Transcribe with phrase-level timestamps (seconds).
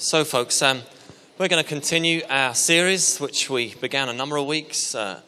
[0.00, 0.82] So, folks, um,
[1.38, 5.20] we're going to continue our series, which we began a number of weeks, uh,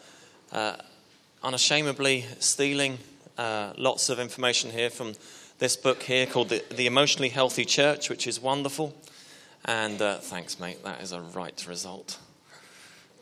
[0.53, 0.77] uh,
[1.43, 2.99] unashamedly stealing
[3.37, 5.15] uh, lots of information here from
[5.59, 8.95] this book here called the, the, Emotionally Healthy Church, which is wonderful.
[9.65, 12.21] And uh, thanks, mate, that is a right result.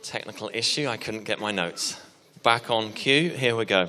[0.02, 1.98] Technical issue, I couldn't get my notes.
[2.42, 3.88] Back on cue, here we go.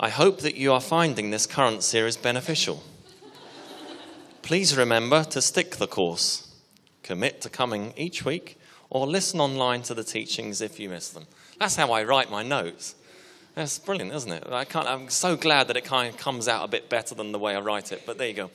[0.00, 2.82] I hope that you are finding this current series beneficial.
[4.40, 6.46] Please remember to stick the course
[7.02, 8.58] commit to coming each week,
[8.90, 11.26] or listen online to the teachings if you miss them.
[11.58, 12.94] That's how I write my notes.
[13.54, 14.46] That's brilliant, isn't it?
[14.50, 17.32] I can't, I'm so glad that it kind of comes out a bit better than
[17.32, 18.50] the way I write it, but there you go.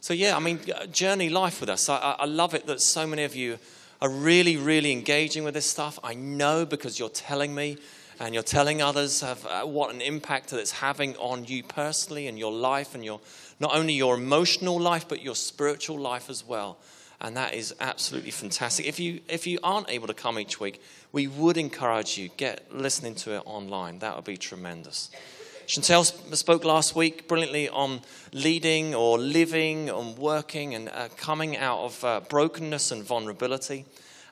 [0.00, 0.60] So, yeah, I mean,
[0.90, 1.88] journey life with us.
[1.88, 3.58] I, I love it that so many of you
[4.00, 5.98] are really, really engaging with this stuff.
[6.02, 7.78] I know because you're telling me
[8.18, 12.26] and you're telling others have, uh, what an impact that it's having on you personally
[12.26, 13.20] and your life and your
[13.60, 16.78] not only your emotional life but your spiritual life as well
[17.22, 18.84] and that is absolutely fantastic.
[18.84, 22.74] If you if you aren't able to come each week, we would encourage you get
[22.74, 24.00] listening to it online.
[24.00, 25.08] That would be tremendous.
[25.68, 26.04] Chantel
[26.36, 28.00] spoke last week brilliantly on
[28.32, 33.84] leading or living, on working and uh, coming out of uh, brokenness and vulnerability.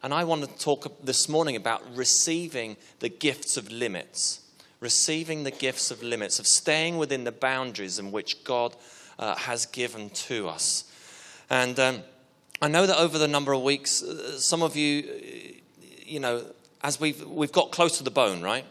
[0.03, 4.41] And I want to talk this morning about receiving the gifts of limits,
[4.81, 8.75] receiving the gifts of limits, of staying within the boundaries in which God
[9.19, 10.85] uh, has given to us.
[11.49, 12.03] And um,
[12.63, 15.09] I know that over the number of weeks, uh, some of you,
[16.05, 16.45] you know,
[16.83, 18.67] as we've, we've got close to the bone, right?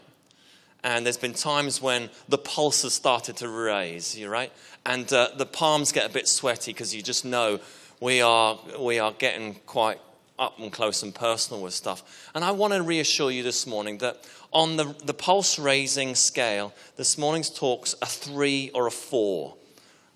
[0.84, 4.52] And there's been times when the pulse has started to raise, you right?
[4.86, 7.58] And uh, the palms get a bit sweaty because you just know
[7.98, 9.98] we are, we are getting quite
[10.38, 12.30] up and close and personal with stuff.
[12.32, 16.72] And I want to reassure you this morning that on the, the pulse raising scale,
[16.96, 19.56] this morning's talk's a three or a four.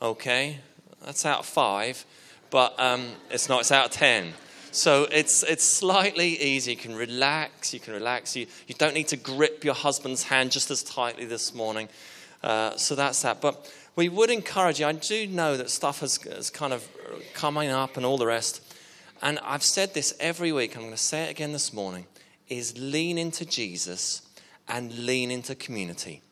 [0.01, 0.61] Okay?
[1.05, 2.07] That's out of five
[2.55, 3.63] but um, it's not.
[3.63, 4.33] It's out of 10.
[4.71, 6.71] So it's, it's slightly easy.
[6.71, 7.75] You can relax.
[7.75, 8.37] You can relax.
[8.37, 11.89] You, you don't need to grip your husband's hand just as tightly this morning.
[12.45, 13.41] Uh, so that's that.
[13.41, 14.87] But we would encourage you.
[14.87, 16.89] I do know that stuff has, has kind of
[17.33, 18.63] coming up and all the rest.
[19.21, 20.77] And I've said this every week.
[20.77, 22.07] I'm going to say it again this morning.
[22.49, 24.23] Is lean into Jesus
[24.69, 26.23] and lean into community.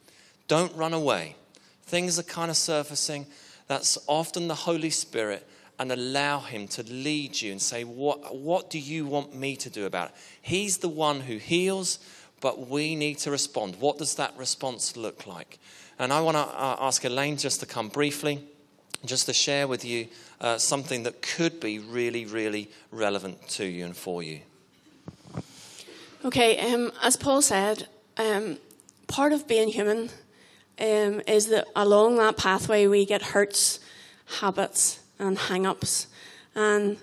[0.47, 1.35] Don't run away.
[1.83, 3.27] Things are kind of surfacing.
[3.67, 8.71] That's often the Holy Spirit and allow Him to lead you and say, What, what
[8.71, 10.15] do you want me to do about it?
[10.41, 11.99] He's the one who heals,
[12.41, 13.77] but we need to respond.
[13.81, 15.59] What does that response look like?
[15.99, 18.45] And I want to uh, ask Elaine just to come briefly,
[19.05, 20.09] just to share with you
[20.41, 24.41] uh, something that could be really, really relevant to you and for you.
[26.25, 28.59] Okay, um, as Paul said, um,
[29.09, 30.11] part of being human
[30.81, 33.81] um, is that along that pathway we get hurts,
[34.41, 36.07] habits, and hang ups.
[36.55, 36.99] And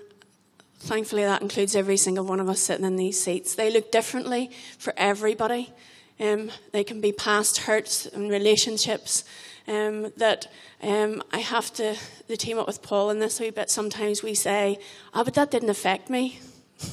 [0.78, 3.54] thankfully, that includes every single one of us sitting in these seats.
[3.54, 5.72] They look differently for everybody.
[6.18, 9.24] Um, they can be past hurts and relationships
[9.66, 10.48] um, that
[10.82, 11.96] um, I have to,
[12.28, 13.70] to team up with Paul in this wee bit.
[13.70, 14.78] Sometimes we say,
[15.14, 16.40] oh, but that didn't affect me.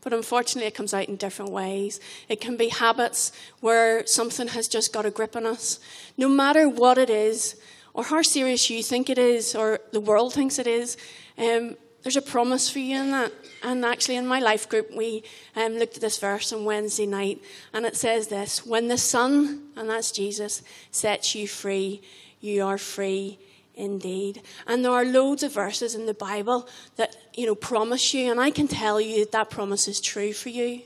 [0.00, 1.98] But unfortunately, it comes out in different ways.
[2.28, 5.80] It can be habits where something has just got a grip on us.
[6.18, 7.58] No matter what it is,
[7.94, 10.96] or how serious you think it is, or the world thinks it is,
[11.38, 13.32] um, there's a promise for you in that.
[13.62, 15.24] And actually, in my life group, we
[15.56, 17.40] um, looked at this verse on Wednesday night,
[17.72, 22.02] and it says this When the Son, and that's Jesus, sets you free,
[22.40, 23.38] you are free
[23.74, 24.42] indeed.
[24.66, 28.40] And there are loads of verses in the Bible that, you know, promise you, and
[28.40, 30.82] I can tell you that that promise is true for you.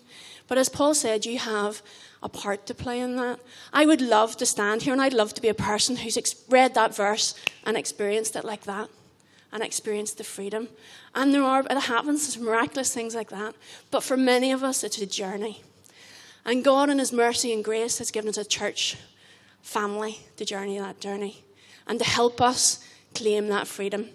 [0.49, 1.83] But as Paul said, you have
[2.23, 3.39] a part to play in that.
[3.73, 6.35] I would love to stand here and I'd love to be a person who's ex-
[6.49, 8.89] read that verse and experienced it like that
[9.53, 10.69] and experienced the freedom.
[11.15, 13.55] And there are, it happens, there's miraculous things like that.
[13.91, 15.63] But for many of us, it's a journey.
[16.45, 18.97] And God, in His mercy and grace, has given us a church
[19.63, 21.45] family to journey that journey
[21.87, 22.85] and to help us
[23.15, 24.09] claim that freedom.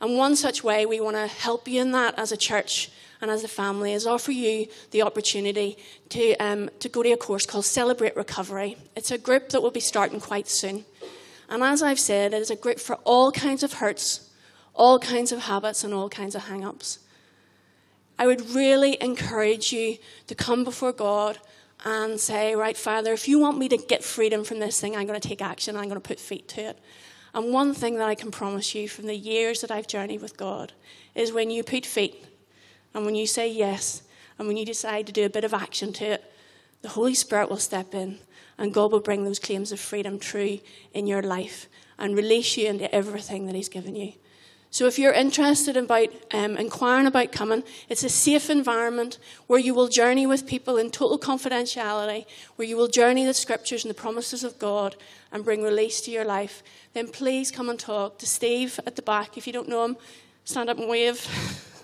[0.00, 2.90] And one such way we want to help you in that as a church
[3.20, 5.76] and as a family is offer you the opportunity
[6.10, 8.76] to, um, to go to a course called Celebrate Recovery.
[8.94, 10.84] It's a group that will be starting quite soon.
[11.48, 14.30] And as I've said, it is a group for all kinds of hurts,
[14.74, 16.98] all kinds of habits, and all kinds of hang ups.
[18.18, 21.38] I would really encourage you to come before God
[21.84, 25.06] and say, Right, Father, if you want me to get freedom from this thing, I'm
[25.06, 26.78] going to take action, I'm going to put feet to it.
[27.34, 30.38] And one thing that I can promise you from the years that I've journeyed with
[30.38, 30.72] God
[31.14, 32.24] is when you put feet
[32.96, 34.02] and when you say yes,
[34.38, 36.32] and when you decide to do a bit of action to it,
[36.80, 38.18] the Holy Spirit will step in
[38.56, 40.60] and God will bring those claims of freedom true
[40.94, 44.14] in your life and release you into everything that He's given you.
[44.70, 49.74] So if you're interested about um, inquiring about coming, it's a safe environment where you
[49.74, 52.24] will journey with people in total confidentiality,
[52.56, 54.96] where you will journey the scriptures and the promises of God
[55.30, 56.62] and bring release to your life.
[56.94, 59.36] Then please come and talk to Steve at the back.
[59.36, 59.98] If you don't know him,
[60.44, 61.26] stand up and wave.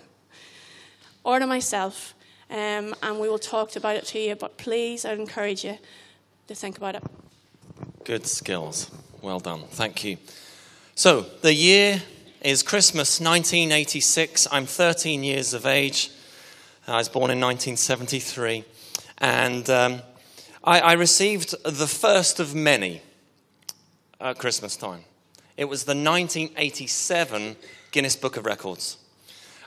[1.25, 2.15] or to myself,
[2.51, 4.35] um, and we will talk about it to you.
[4.35, 5.79] But please, I'd encourage you
[6.49, 7.03] to think about it.
[8.05, 8.91] Good skills.
[9.21, 9.63] Well done.
[9.71, 10.19] Thank you.
[10.95, 12.03] So, the year
[12.43, 14.49] is Christmas 1986.
[14.51, 16.11] I'm 13 years of age.
[16.89, 18.65] I was born in 1973.
[19.19, 20.03] And um,
[20.65, 23.03] I, I, received the first of many
[24.21, 25.05] at Christmas time.
[25.57, 27.57] It was the 1987
[27.93, 28.99] Guinness Book of Records.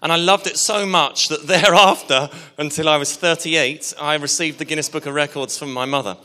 [0.02, 4.66] And I loved it so much that thereafter, until I was 38, I received the
[4.66, 6.18] Guinness Book of Records from my mother.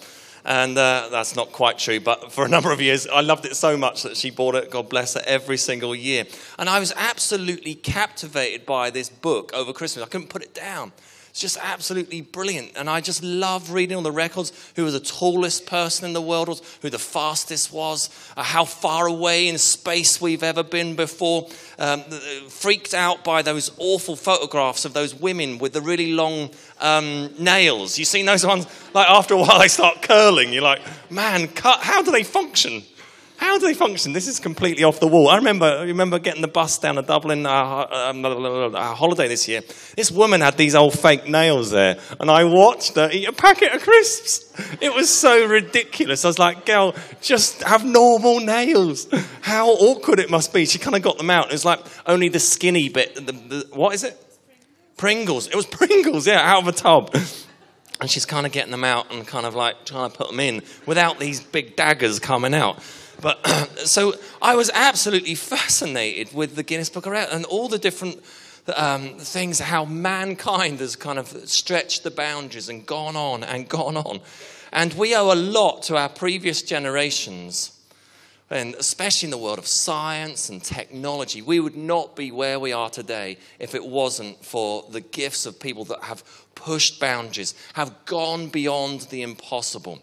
[0.45, 3.57] And uh, that's not quite true, but for a number of years, I loved it
[3.57, 6.25] so much that she bought it, God bless her, every single year.
[6.59, 10.05] And I was absolutely captivated by this book over Christmas.
[10.05, 10.93] I couldn't put it down.
[11.31, 12.73] It's just absolutely brilliant.
[12.75, 16.21] And I just love reading all the records who was the tallest person in the
[16.21, 20.97] world was, who the fastest was, uh, how far away in space we've ever been
[20.97, 21.49] before.
[21.79, 22.03] Um,
[22.49, 26.51] freaked out by those awful photographs of those women with the really long
[26.81, 27.97] um, nails.
[27.97, 28.67] You've seen those ones?
[28.93, 30.53] Like after a while, they start curling.
[30.53, 32.83] You're like, man, cut, how do they function?
[33.41, 34.13] How do they function?
[34.13, 35.31] This is completely off the wall.
[35.31, 39.49] I remember, I remember getting the bus down to Dublin uh, um, uh, holiday this
[39.49, 39.63] year.
[39.97, 43.73] This woman had these old fake nails there, and I watched her eat a packet
[43.73, 44.53] of crisps.
[44.83, 46.23] It was so ridiculous.
[46.27, 49.09] I was like, girl, just have normal nails.
[49.41, 50.67] How awkward it must be.
[50.67, 51.47] She kind of got them out.
[51.47, 53.15] It was like only the skinny bit.
[53.15, 54.23] The, the, what is it?
[54.99, 55.47] Pringles.
[55.49, 57.17] It was Pringles, yeah, out of a tub.
[58.03, 60.41] And she's kind of getting them out and kind of like trying to put them
[60.41, 62.83] in without these big daggers coming out.
[63.21, 63.47] But
[63.79, 68.23] so I was absolutely fascinated with the Guinness Book of Records and all the different
[68.77, 73.97] um, things, how mankind has kind of stretched the boundaries and gone on and gone
[73.97, 74.21] on.
[74.73, 77.77] And we owe a lot to our previous generations,
[78.49, 81.43] and especially in the world of science and technology.
[81.43, 85.59] We would not be where we are today if it wasn't for the gifts of
[85.59, 86.23] people that have
[86.55, 90.03] pushed boundaries, have gone beyond the impossible.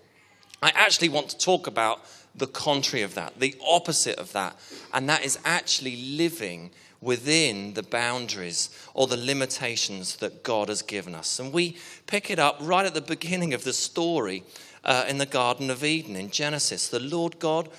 [0.61, 2.01] I actually want to talk about
[2.37, 4.55] the contrary of that, the opposite of that.
[4.93, 11.13] And that is actually living within the boundaries or the limitations that God has given
[11.13, 11.39] us.
[11.39, 14.43] And we pick it up right at the beginning of the story
[14.83, 16.87] uh, in the Garden of Eden in Genesis.
[16.87, 17.69] The Lord God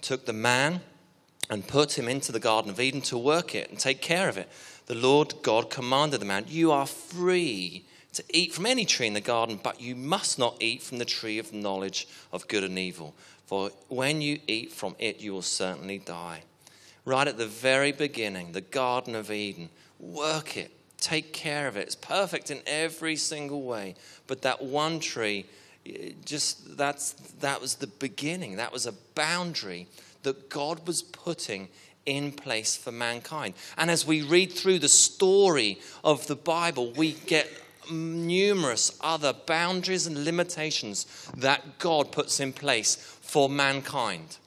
[0.00, 0.80] took the man
[1.50, 4.36] and put him into the Garden of Eden to work it and take care of
[4.36, 4.48] it.
[4.86, 9.14] The Lord God commanded the man, You are free to eat from any tree in
[9.14, 12.78] the garden, but you must not eat from the tree of knowledge of good and
[12.78, 13.14] evil.
[13.48, 16.42] For when you eat from it, you will certainly die.
[17.06, 21.86] Right at the very beginning, the Garden of Eden, work it, take care of it.
[21.86, 23.94] It's perfect in every single way.
[24.26, 25.46] But that one tree,
[26.26, 28.56] just that's, that was the beginning.
[28.56, 29.86] That was a boundary
[30.24, 31.68] that God was putting
[32.04, 33.54] in place for mankind.
[33.78, 37.48] And as we read through the story of the Bible, we get
[37.90, 41.06] numerous other boundaries and limitations
[41.36, 44.38] that God puts in place for mankind.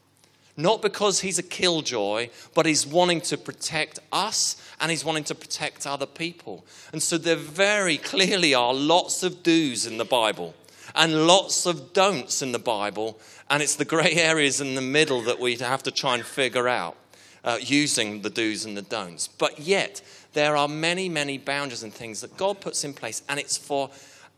[0.57, 5.35] Not because he's a killjoy, but he's wanting to protect us and he's wanting to
[5.35, 6.65] protect other people.
[6.91, 10.55] And so there very clearly are lots of do's in the Bible
[10.95, 13.19] and lots of don'ts in the Bible.
[13.49, 16.67] And it's the grey areas in the middle that we have to try and figure
[16.67, 16.97] out
[17.43, 19.27] uh, using the do's and the don'ts.
[19.27, 20.01] But yet,
[20.33, 23.89] there are many, many boundaries and things that God puts in place, and it's for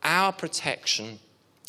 [0.04, 1.20] our protection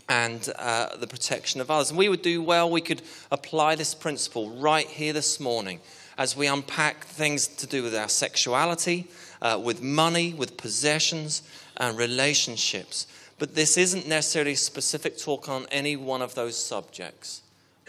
[0.09, 1.91] and uh, the protection of others.
[1.91, 5.81] And we would do well, we could apply this principle right here this morning
[6.19, 9.07] as we unpack things to do with our sexuality,
[9.43, 11.43] uh, with money, with possessions,
[11.77, 13.07] and relationships.
[13.39, 17.43] But this isn't necessarily a specific talk on any one of those subjects.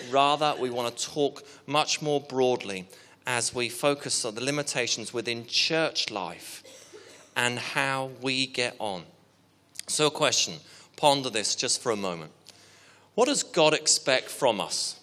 [0.10, 2.88] Rather, we want to talk much more broadly
[3.28, 6.64] as we focus on the limitations within church life
[7.36, 9.04] and how we get on.
[9.88, 10.56] So, a question
[10.96, 12.32] ponder this just for a moment.
[13.16, 15.00] What does God expect from us?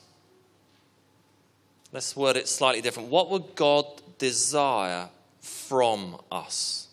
[1.93, 3.11] Let's word it slightly different.
[3.11, 3.87] What would God
[4.19, 5.09] desire
[5.41, 6.89] from us?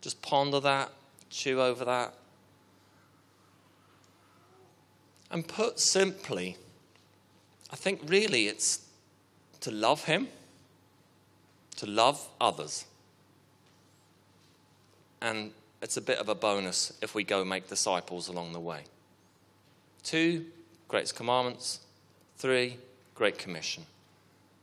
[0.00, 0.90] Just ponder that,
[1.30, 2.14] chew over that.
[5.30, 6.56] And put simply,
[7.70, 8.86] I think really it's
[9.60, 10.28] to love Him,
[11.76, 12.84] to love others,
[15.20, 15.52] and
[15.84, 18.84] it's a bit of a bonus if we go make disciples along the way.
[20.02, 20.46] Two,
[20.88, 21.80] Great Commandments.
[22.38, 22.78] Three,
[23.14, 23.84] Great Commission.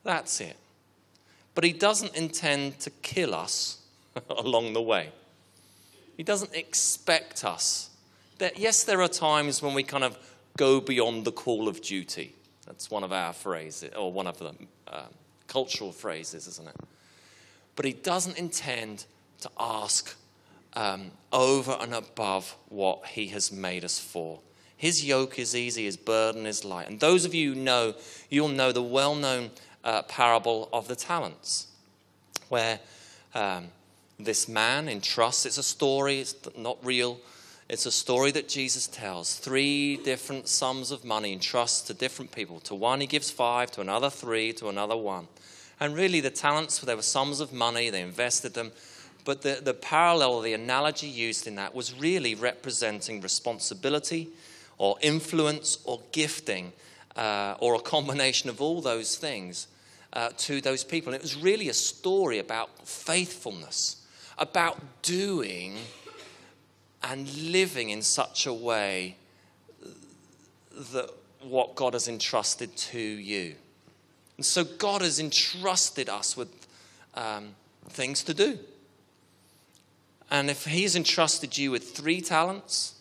[0.04, 0.58] That's it.
[1.54, 3.78] But He doesn't intend to kill us
[4.30, 5.10] along the way.
[6.18, 7.92] He doesn't expect us.
[8.40, 10.18] That, yes, there are times when we kind of
[10.58, 12.34] go beyond the call of duty.
[12.66, 14.54] That's one of our phrases, or one of the
[14.88, 15.04] uh,
[15.48, 16.75] cultural phrases, isn't it?
[17.75, 19.06] But He doesn't intend
[19.42, 20.16] to ask
[20.74, 24.40] um, over and above what He has made us for.
[24.78, 26.88] His yoke is easy, His burden is light.
[26.88, 27.94] And those of you who know,
[28.30, 29.51] you'll know the well known
[29.84, 31.68] uh, parable of the talents,
[32.50, 32.80] where
[33.34, 33.68] um,
[34.20, 37.20] this man entrusts, it's a story, it's not real.
[37.70, 39.36] It's a story that Jesus tells.
[39.40, 42.60] Three different sums of money entrusts to different people.
[42.62, 45.30] To one, he gives five, to another, three, to another, one.
[45.80, 48.74] And really, the talents, they were sums of money, they invested them.
[49.24, 54.30] But the, the parallel, the analogy used in that was really representing responsibility
[54.78, 56.74] or influence or gifting
[57.16, 59.68] uh, or a combination of all those things
[60.13, 61.13] uh, to those people.
[61.13, 64.06] And it was really a story about faithfulness,
[64.38, 65.78] about doing
[67.04, 69.18] and living in such a way
[70.94, 71.10] that
[71.42, 73.56] what God has entrusted to you.
[74.38, 76.50] And so God has entrusted us with
[77.16, 77.50] um,
[77.90, 78.60] things to do.
[80.32, 82.96] And if He's entrusted you with three talents,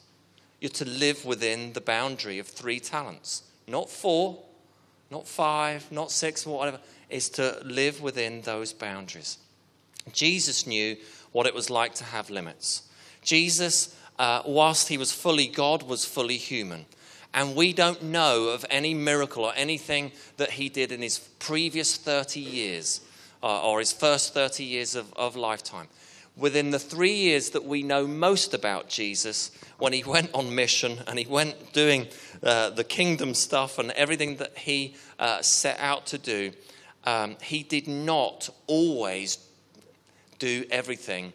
[0.60, 3.44] you're to live within the boundary of three talents.
[3.66, 4.42] Not four,
[5.10, 6.80] not five, not six, whatever.
[7.08, 9.38] Is to live within those boundaries.
[10.12, 10.96] Jesus knew
[11.32, 12.82] what it was like to have limits.
[13.22, 16.86] Jesus, uh, whilst he was fully God, was fully human.
[17.32, 21.96] And we don't know of any miracle or anything that he did in his previous
[21.96, 23.00] 30 years
[23.42, 25.88] uh, or his first 30 years of, of lifetime.
[26.40, 31.00] Within the three years that we know most about Jesus, when he went on mission
[31.06, 32.08] and he went doing
[32.42, 36.52] uh, the kingdom stuff and everything that he uh, set out to do,
[37.04, 39.38] um, he did not always
[40.38, 41.34] do everything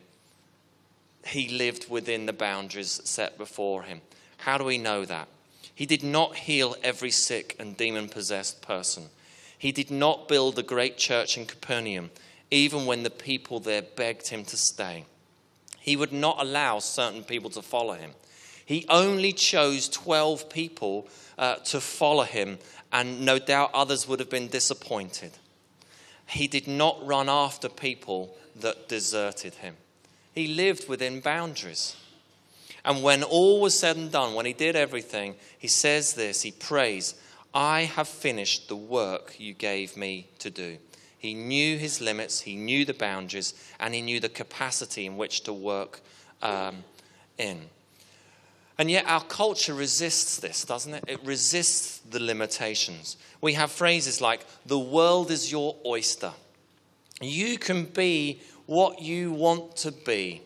[1.27, 4.01] he lived within the boundaries set before him.
[4.37, 5.27] How do we know that?
[5.73, 9.09] He did not heal every sick and demon possessed person.
[9.57, 12.11] He did not build the great church in Capernaum,
[12.51, 15.05] even when the people there begged him to stay.
[15.79, 18.11] He would not allow certain people to follow him.
[18.65, 22.57] He only chose 12 people uh, to follow him,
[22.91, 25.31] and no doubt others would have been disappointed.
[26.27, 29.75] He did not run after people that deserted him.
[30.33, 31.95] He lived within boundaries.
[32.83, 36.51] And when all was said and done, when he did everything, he says this he
[36.51, 37.15] prays,
[37.53, 40.77] I have finished the work you gave me to do.
[41.25, 45.41] He knew his limits, he knew the boundaries, and he knew the capacity in which
[45.45, 46.01] to work
[46.43, 46.83] um,
[47.39, 47.61] in.
[48.77, 51.03] And yet, our culture resists this, doesn't it?
[51.07, 53.17] It resists the limitations.
[53.41, 56.31] We have phrases like, the world is your oyster.
[57.19, 60.43] You can be what you want to be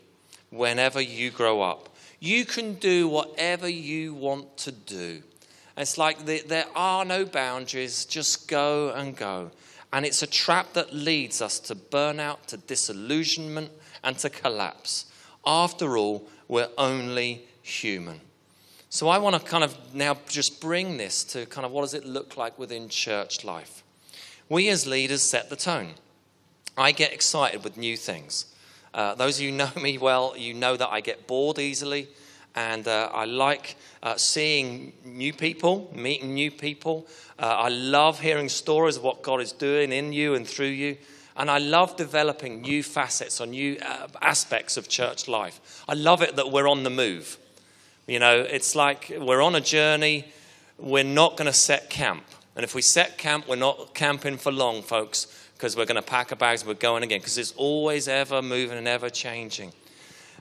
[0.50, 1.90] whenever you grow up.
[2.22, 5.24] You can do whatever you want to do.
[5.76, 9.52] It's like the, there are no boundaries, just go and go.
[9.92, 13.72] And it's a trap that leads us to burnout, to disillusionment,
[14.04, 15.06] and to collapse.
[15.46, 18.22] After all, we're only human.
[18.90, 21.94] So I want to kind of now just bring this to kind of what does
[21.94, 23.84] it look like within church life?
[24.48, 25.94] We as leaders set the tone.
[26.78, 28.46] I get excited with new things.
[28.94, 32.08] Uh, those of you who know me well, you know that I get bored easily,
[32.56, 37.08] and uh, I like uh, seeing new people, meeting new people.
[37.38, 40.98] Uh, I love hearing stories of what God is doing in you and through you.
[41.38, 45.84] And I love developing new facets or new uh, aspects of church life.
[45.88, 47.38] I love it that we're on the move.
[48.08, 50.26] You know, it's like we're on a journey,
[50.78, 52.24] we're not going to set camp.
[52.56, 55.28] And if we set camp, we're not camping for long, folks
[55.60, 58.42] because we're going to pack our bags, and we're going again, because it's always ever
[58.42, 59.74] moving and ever changing.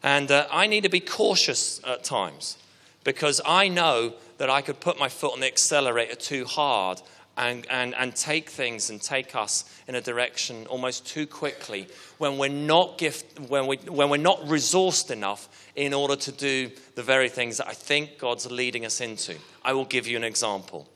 [0.03, 2.57] And uh, I need to be cautious at times
[3.05, 7.01] because I know that I could put my foot on the accelerator too hard
[7.39, 11.87] and, and, and take things and take us in a direction almost too quickly
[12.19, 16.71] when we're not gift, when, we, when we're not resourced enough in order to do
[16.97, 19.37] the very things that I think God's leading us into.
[19.65, 20.89] I will give you an example.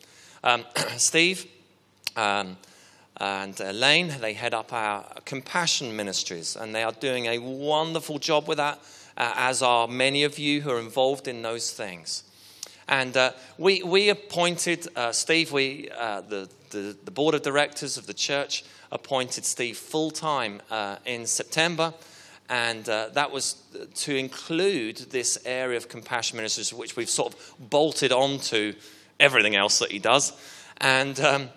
[0.42, 0.64] Um,
[0.96, 1.46] Steve,
[2.16, 2.56] um,
[3.22, 4.12] and Elaine.
[4.20, 8.80] They head up our compassion ministries, and they are doing a wonderful job with that,
[9.16, 12.24] uh, as are many of you who are involved in those things.
[12.88, 17.96] And uh, we, we appointed uh, Steve, we, uh, the, the, the, board of directors
[17.96, 21.94] of the church appointed Steve full time uh, in September.
[22.48, 23.62] And uh, that was
[23.94, 28.74] to include this area of compassion ministries, which we've sort of bolted onto
[29.20, 30.32] everything else that he does.
[30.80, 31.48] And um,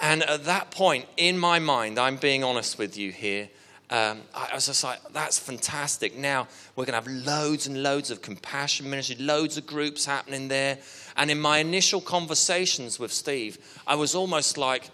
[0.00, 3.50] And at that point, in my mind, I'm being honest with you here.
[3.90, 6.16] Um, I was just like, that's fantastic.
[6.16, 10.48] Now we're going to have loads and loads of compassion ministry, loads of groups happening
[10.48, 10.78] there.
[11.16, 14.90] And in my initial conversations with Steve, I was almost like,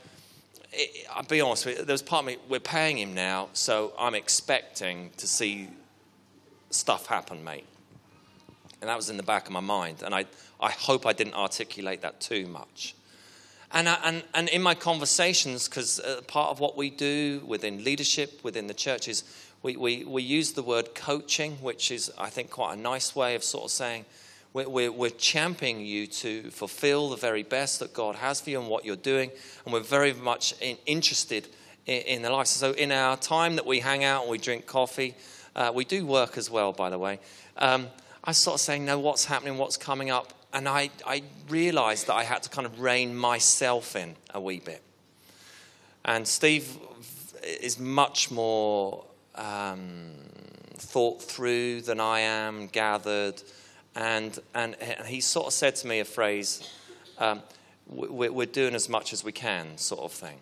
[1.15, 4.15] I'll be honest you, there was part of me, we're paying him now, so I'm
[4.15, 5.69] expecting to see
[6.71, 7.67] stuff happen, mate.
[8.81, 10.03] And that was in the back of my mind.
[10.03, 10.25] And I,
[10.61, 12.95] I hope I didn't articulate that too much.
[13.73, 17.83] And, I, and, and in my conversations, because uh, part of what we do within
[17.83, 19.25] leadership, within the church, is
[19.63, 23.35] we, we, we use the word coaching, which is, I think, quite a nice way
[23.35, 24.05] of sort of saying,
[24.53, 28.61] we're, we're, we're, championing you to fulfill the very best that God has for you
[28.61, 29.31] and what you're doing.
[29.65, 31.49] And we're very much in, interested
[31.85, 32.47] in, in, the life.
[32.47, 35.15] So, in our time that we hang out and we drink coffee,
[35.55, 37.19] uh, we do work as well, by the way.
[37.59, 37.89] Um,
[38.25, 42.15] I sort of saying, no, what's happening, what's coming up and I, I realized that
[42.15, 44.83] I had to kind of rein myself in a wee bit.
[46.05, 46.79] And Steve
[47.43, 50.12] is much more um,
[50.75, 53.43] thought through than I am, gathered.
[53.95, 54.76] And, and,
[55.07, 56.71] he sort of said to me a phrase
[57.19, 57.43] um,
[57.88, 60.38] we're, doing as much as we can, sort of thing.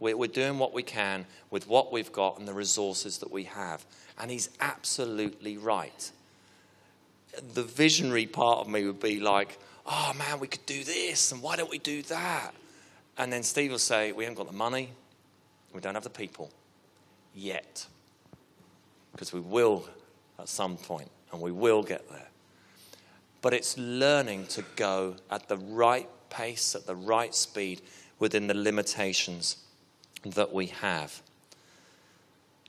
[0.00, 3.84] We're doing what we can with what we've got and the resources that we have.
[4.18, 6.10] And he's absolutely right
[7.54, 11.42] the visionary part of me would be like, oh man, we could do this, and
[11.42, 12.54] why don't we do that?
[13.16, 14.90] And then Steve will say, we haven't got the money,
[15.72, 16.50] we don't have the people
[17.34, 17.86] yet.
[19.12, 19.88] Because we will
[20.38, 22.28] at some point, and we will get there.
[23.42, 27.82] But it's learning to go at the right pace, at the right speed,
[28.18, 29.58] within the limitations
[30.24, 31.20] that we have.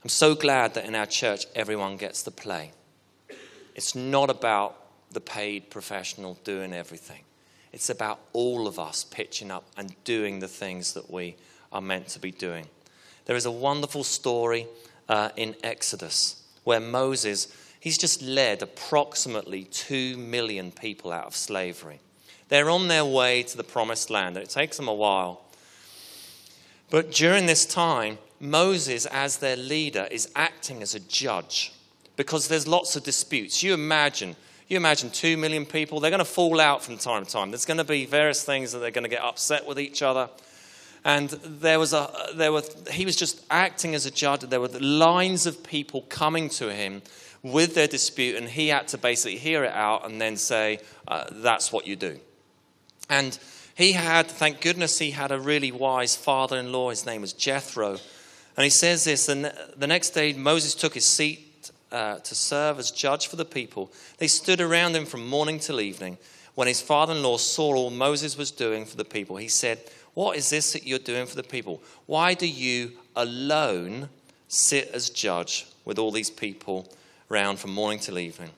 [0.04, 2.72] I'm so glad that in our church everyone gets to play.
[3.76, 4.78] It's not about
[5.12, 7.22] the paid professional doing everything.
[7.74, 11.36] It's about all of us pitching up and doing the things that we
[11.72, 12.66] are meant to be doing.
[13.26, 14.68] There is a wonderful story
[15.10, 17.48] uh, in Exodus where Moses,
[17.80, 22.00] he's just led approximately 2 million people out of slavery.
[22.48, 25.42] They're on their way to the promised land, and it takes them a while.
[26.90, 31.74] But during this time, Moses, as their leader, is acting as a judge
[32.16, 33.64] because there's lots of disputes.
[33.64, 34.36] You imagine,
[34.68, 37.52] you imagine two million people, they're going to fall out from time to time.
[37.52, 40.30] There's going to be various things that they're going to get upset with each other.
[41.04, 44.42] And there was a, there were, he was just acting as a judge.
[44.42, 47.04] There were lines of people coming to him
[47.44, 51.26] with their dispute, and he had to basically hear it out and then say, uh,
[51.32, 52.20] That's what you do.
[53.08, 53.38] And
[53.76, 56.90] he had, thank goodness, he had a really wise father in law.
[56.90, 57.98] His name was Jethro.
[58.58, 61.45] And he says this, and the next day Moses took his seat
[61.96, 65.80] uh, to serve as judge for the people, they stood around him from morning till
[65.80, 66.18] evening.
[66.54, 69.80] When his father in law saw all Moses was doing for the people, he said,
[70.14, 71.82] What is this that you're doing for the people?
[72.06, 74.10] Why do you alone
[74.50, 76.92] sit as judge with all these people
[77.30, 78.50] round from morning till evening?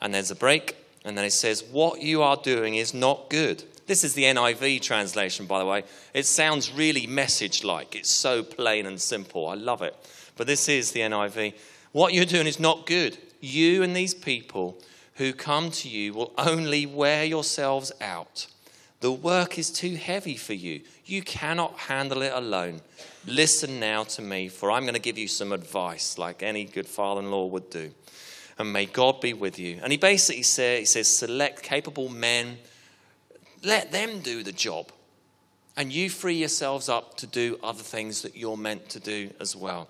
[0.00, 3.62] And there's a break, and then it says, What you are doing is not good.
[3.88, 5.84] This is the NIV translation, by the way.
[6.14, 7.94] It sounds really message like.
[7.94, 9.48] It's so plain and simple.
[9.48, 9.94] I love it.
[10.36, 11.52] But this is the NIV.
[11.92, 13.18] What you're doing is not good.
[13.40, 14.78] You and these people
[15.14, 18.46] who come to you will only wear yourselves out.
[19.00, 20.82] The work is too heavy for you.
[21.04, 22.82] You cannot handle it alone.
[23.26, 26.86] Listen now to me, for I'm going to give you some advice, like any good
[26.86, 27.90] father in law would do.
[28.58, 29.80] And may God be with you.
[29.82, 32.58] And he basically says, he says, select capable men,
[33.64, 34.92] let them do the job.
[35.76, 39.56] And you free yourselves up to do other things that you're meant to do as
[39.56, 39.88] well.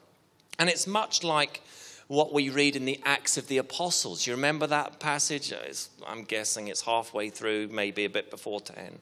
[0.59, 1.63] And it's much like
[2.11, 4.27] what we read in the Acts of the Apostles.
[4.27, 5.53] You remember that passage?
[5.53, 8.99] It's, I'm guessing it's halfway through, maybe a bit before 10.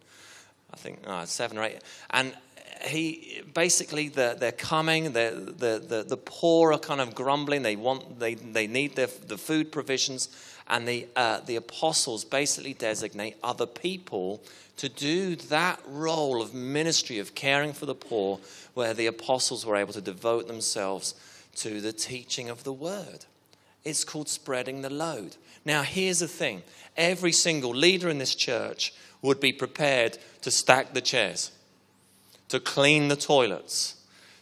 [0.75, 1.79] I think uh, seven or eight.
[2.11, 2.35] And
[2.83, 7.77] he basically they're, they're coming the, the, the, the, poor are kind of grumbling they
[7.77, 10.29] want they, they need their, the food provisions
[10.69, 14.43] and the, uh, the apostles basically designate other people
[14.77, 18.39] to do that role of ministry of caring for the poor
[18.75, 21.15] where the apostles were able to devote themselves
[21.59, 23.27] to the teaching of the word.
[23.85, 25.37] It's called spreading the load.
[25.65, 26.63] Now, here's the thing
[26.97, 28.93] every single leader in this church
[29.23, 31.53] would be prepared to stack the chairs,
[32.49, 33.97] to clean the toilets,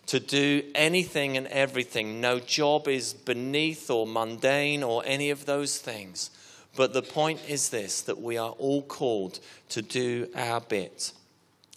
[0.06, 2.20] to do anything and everything.
[2.20, 6.30] No job is beneath or mundane or any of those things.
[6.76, 11.12] But the point is this that we are all called to do our bit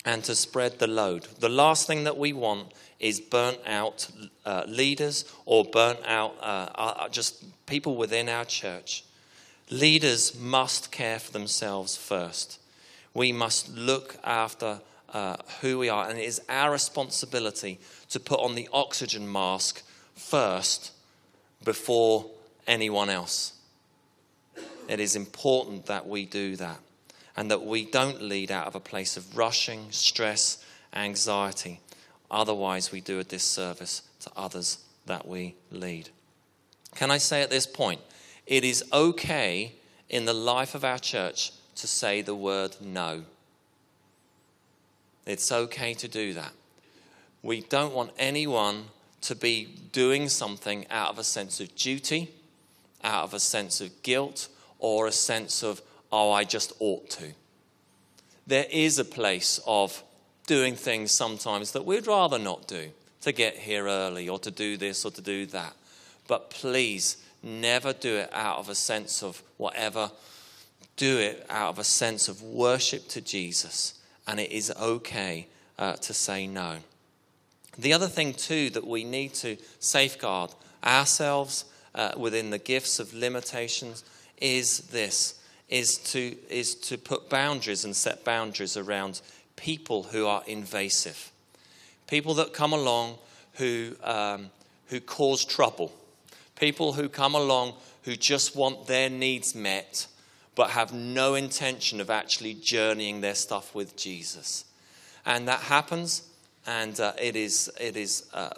[0.06, 1.28] and to spread the load.
[1.40, 4.08] The last thing that we want is burnt out
[4.46, 9.04] uh, leaders or burnt out uh, uh, just people within our church.
[9.70, 12.60] Leaders must care for themselves first.
[13.14, 14.82] We must look after
[15.14, 16.10] uh, who we are.
[16.10, 19.84] And it is our responsibility to put on the oxygen mask
[20.16, 20.92] first
[21.64, 22.26] before
[22.68, 23.54] anyone else.
[24.88, 26.80] It is important that we do that
[27.40, 30.62] and that we don't lead out of a place of rushing, stress,
[30.94, 31.80] anxiety.
[32.30, 36.10] Otherwise, we do a disservice to others that we lead.
[36.96, 38.02] Can I say at this point,
[38.46, 39.72] it is okay
[40.10, 43.24] in the life of our church to say the word no.
[45.26, 46.52] It's okay to do that.
[47.42, 48.88] We don't want anyone
[49.22, 52.34] to be doing something out of a sense of duty,
[53.02, 57.34] out of a sense of guilt, or a sense of, oh, I just ought to.
[58.48, 60.04] There is a place of
[60.48, 62.90] doing things sometimes that we'd rather not do
[63.22, 65.74] to get here early or to do this or to do that.
[66.28, 70.12] But please never do it out of a sense of whatever.
[70.96, 74.00] Do it out of a sense of worship to Jesus.
[74.28, 76.78] And it is okay uh, to say no.
[77.78, 80.52] The other thing, too, that we need to safeguard
[80.84, 84.04] ourselves uh, within the gifts of limitations
[84.42, 85.39] is this
[85.70, 89.22] is to, is to put boundaries and set boundaries around
[89.56, 91.32] people who are invasive.
[92.08, 93.18] People that come along
[93.54, 94.50] who, um,
[94.88, 95.94] who cause trouble.
[96.56, 100.08] People who come along who just want their needs met
[100.60, 104.66] but have no intention of actually journeying their stuff with Jesus.
[105.26, 106.24] And that happens,
[106.68, 108.50] and uh, it is, it is uh,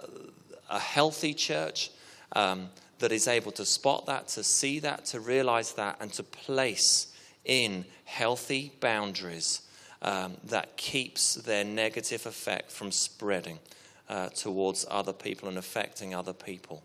[0.68, 1.92] a healthy church
[2.36, 2.70] um,
[3.02, 7.14] that is able to spot that, to see that, to realize that, and to place
[7.46, 9.62] in healthy boundaries
[10.02, 13.60] um, that keeps their negative effect from spreading
[14.10, 16.84] uh, towards other people and affecting other people.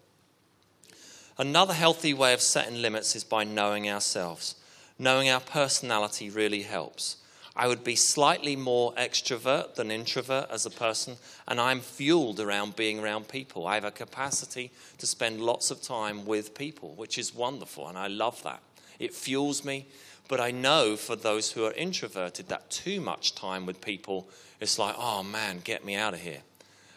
[1.39, 4.55] Another healthy way of setting limits is by knowing ourselves.
[4.99, 7.17] Knowing our personality really helps.
[7.57, 11.17] I would be slightly more extrovert than introvert as a person,
[11.49, 13.67] and I'm fueled around being around people.
[13.67, 17.97] I have a capacity to spend lots of time with people, which is wonderful, and
[17.97, 18.61] I love that.
[18.99, 19.87] It fuels me,
[20.29, 24.29] but I know for those who are introverted that too much time with people,
[24.61, 26.43] it's like, oh man, get me out of here.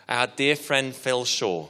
[0.10, 1.70] Our dear friend Phil Shaw,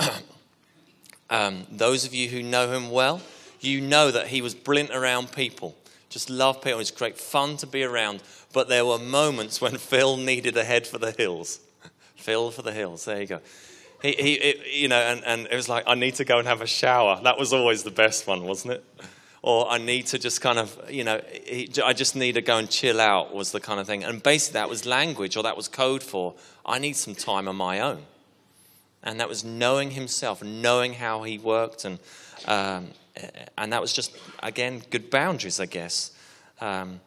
[1.30, 3.20] um, those of you who know him well,
[3.60, 5.76] you know that he was brilliant around people
[6.12, 6.78] just love people.
[6.78, 8.22] It's great fun to be around.
[8.52, 11.58] But there were moments when Phil needed a head for the hills.
[12.16, 13.06] Phil for the hills.
[13.06, 13.40] There you go.
[14.02, 16.46] He, he it, you know, and, and it was like, I need to go and
[16.46, 17.20] have a shower.
[17.22, 18.84] That was always the best one, wasn't it?
[19.40, 22.58] Or I need to just kind of, you know, he, I just need to go
[22.58, 24.04] and chill out was the kind of thing.
[24.04, 26.34] And basically, that was language or that was code for,
[26.66, 28.02] I need some time on my own.
[29.02, 31.98] And that was knowing himself, knowing how he worked and,
[32.46, 32.90] um,
[33.56, 36.12] and that was just, again, good boundaries, I guess.
[36.60, 37.00] Um,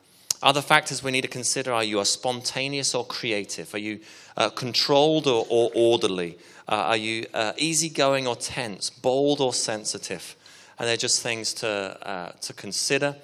[0.43, 3.73] other factors we need to consider are you are spontaneous or creative?
[3.73, 3.99] Are you
[4.37, 6.37] uh, controlled or, or orderly?
[6.67, 8.89] Uh, are you uh, easygoing or tense?
[8.89, 10.35] Bold or sensitive?
[10.77, 13.15] And they're just things to, uh, to consider.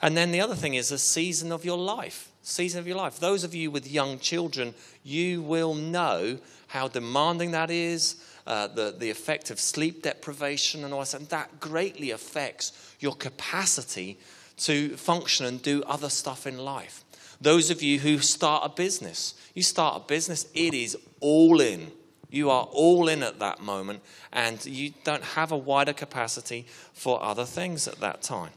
[0.00, 2.30] And then the other thing is the season of your life.
[2.46, 3.18] Season of your life.
[3.18, 8.94] Those of you with young children, you will know how demanding that is, uh, the,
[8.96, 14.18] the effect of sleep deprivation and all that, and that greatly affects your capacity
[14.58, 17.02] to function and do other stuff in life.
[17.40, 21.92] Those of you who start a business, you start a business, it is all in.
[22.28, 24.02] You are all in at that moment,
[24.32, 28.52] and you don't have a wider capacity for other things at that time.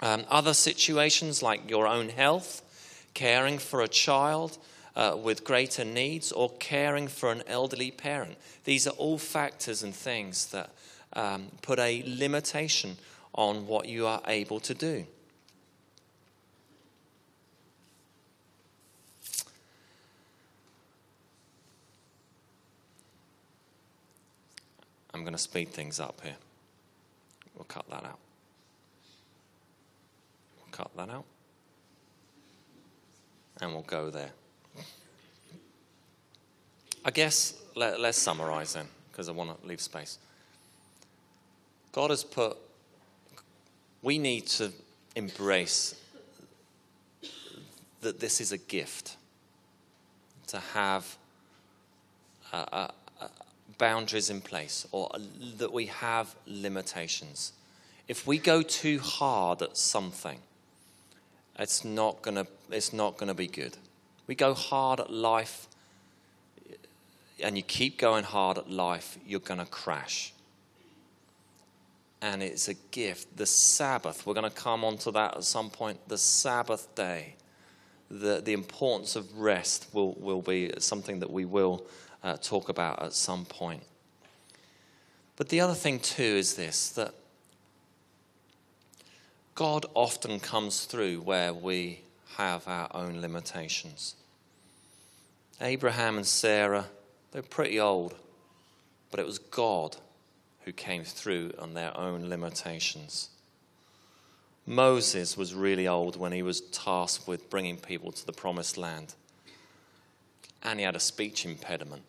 [0.00, 2.62] Um, other situations like your own health,
[3.14, 4.58] caring for a child,
[4.94, 8.36] uh, with greater needs or caring for an elderly parent.
[8.64, 10.70] These are all factors and things that
[11.14, 12.96] um, put a limitation
[13.34, 15.06] on what you are able to do.
[25.14, 26.36] I'm going to speed things up here.
[27.54, 28.18] We'll cut that out.
[30.56, 31.24] We'll cut that out.
[33.62, 34.30] And we'll go there.
[37.04, 40.18] I guess let, us summarize then, because I want to leave space.
[41.92, 42.56] God has put,
[44.02, 44.72] we need to
[45.14, 45.94] embrace
[48.00, 49.16] that this is a gift
[50.48, 51.16] to have
[52.52, 52.88] uh, uh,
[53.20, 53.28] uh,
[53.78, 55.08] boundaries in place or
[55.58, 57.52] that we have limitations.
[58.08, 60.40] If we go too hard at something,
[61.62, 63.76] it's not going to it's not going to be good.
[64.26, 65.68] We go hard at life
[67.42, 70.32] and you keep going hard at life, you're going to crash.
[72.20, 73.36] And it's a gift.
[73.36, 76.08] The Sabbath, we're going to come on to that at some point.
[76.08, 77.34] The Sabbath day,
[78.08, 81.84] the, the importance of rest will, will be something that we will
[82.22, 83.82] uh, talk about at some point.
[85.36, 87.12] But the other thing, too, is this that
[89.54, 92.00] God often comes through where we
[92.36, 94.14] have our own limitations.
[95.60, 96.86] Abraham and Sarah,
[97.30, 98.14] they're pretty old,
[99.10, 99.96] but it was God
[100.64, 103.28] who came through on their own limitations.
[104.66, 109.14] Moses was really old when he was tasked with bringing people to the promised land.
[110.62, 112.04] And he had a speech impediment.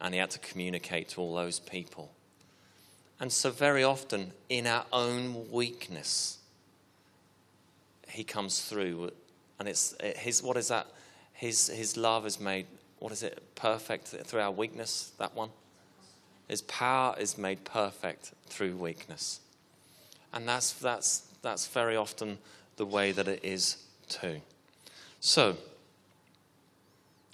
[0.00, 2.12] And he had to communicate to all those people.
[3.20, 6.38] And so, very often, in our own weakness,
[8.08, 9.10] he comes through.
[9.58, 10.86] And it's his, what is that?
[11.32, 12.66] His, his love is made,
[12.98, 15.12] what is it, perfect through our weakness?
[15.18, 15.50] That one?
[16.48, 19.40] His power is made perfect through weakness.
[20.32, 22.38] And that's, that's, that's very often
[22.76, 24.40] the way that it is too.
[25.20, 25.56] So,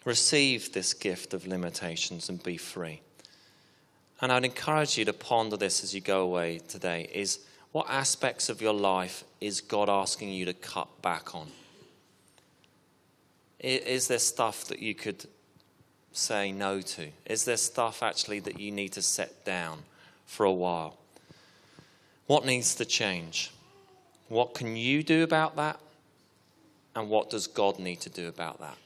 [0.04, 3.00] receive this gift of limitations and be free.
[4.24, 7.40] And I'd encourage you to ponder this as you go away today is
[7.72, 11.48] what aspects of your life is God asking you to cut back on?
[13.60, 15.26] Is there stuff that you could
[16.12, 17.08] say no to?
[17.26, 19.80] Is there stuff actually that you need to set down
[20.24, 20.96] for a while?
[22.26, 23.52] What needs to change?
[24.28, 25.78] What can you do about that?
[26.96, 28.78] And what does God need to do about that?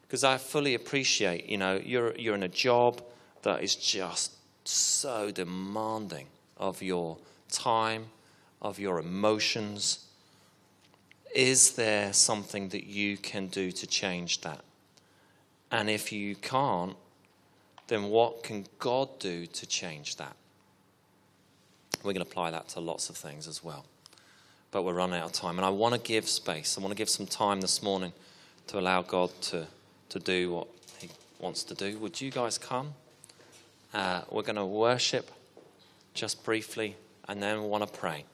[0.00, 3.02] Because I fully appreciate, you know, you're, you're in a job
[3.42, 4.32] that is just
[4.64, 6.26] so demanding
[6.56, 7.16] of your
[7.50, 8.06] time,
[8.60, 10.06] of your emotions.
[11.34, 14.60] Is there something that you can do to change that?
[15.70, 16.96] And if you can't,
[17.88, 20.34] then what can God do to change that?
[22.02, 23.84] We're going to apply that to lots of things as well.
[24.70, 25.58] But we're running out of time.
[25.58, 26.78] And I want to give space.
[26.78, 28.12] I want to give some time this morning
[28.68, 29.66] to allow God to,
[30.10, 31.98] to do what He wants to do.
[31.98, 32.94] Would you guys come?
[33.92, 35.30] Uh, we're going to worship
[36.14, 36.96] just briefly
[37.28, 38.24] and then we want to pray.